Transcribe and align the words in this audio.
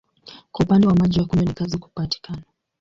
Kwa 0.51 0.65
upande 0.65 0.87
wa 0.87 0.95
maji 0.95 1.19
ya 1.19 1.25
kunywa 1.25 1.45
ni 1.45 1.53
kazi 1.53 1.77
kupatikana. 1.77 2.43